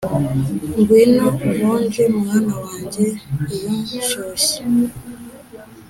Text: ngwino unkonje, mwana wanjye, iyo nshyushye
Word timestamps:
ngwino 0.77 1.25
unkonje, 1.45 2.03
mwana 2.17 2.53
wanjye, 2.63 3.05
iyo 3.53 3.71
nshyushye 3.81 4.59